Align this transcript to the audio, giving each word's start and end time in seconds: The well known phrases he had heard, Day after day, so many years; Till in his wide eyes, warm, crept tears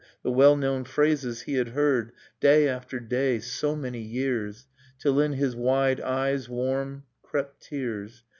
The 0.23 0.31
well 0.31 0.57
known 0.57 0.83
phrases 0.83 1.41
he 1.43 1.53
had 1.57 1.67
heard, 1.67 2.13
Day 2.39 2.67
after 2.67 2.99
day, 2.99 3.37
so 3.39 3.75
many 3.75 4.01
years; 4.01 4.65
Till 4.97 5.19
in 5.19 5.33
his 5.33 5.55
wide 5.55 6.01
eyes, 6.01 6.49
warm, 6.49 7.03
crept 7.21 7.61
tears 7.61 8.23